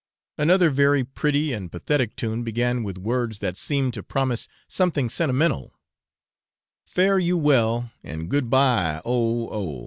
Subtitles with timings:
[0.39, 5.75] Another very pretty and pathetic tune began with words that seemed to promise something sentimental
[6.83, 9.79] Fare you well, and good bye, oh, oh!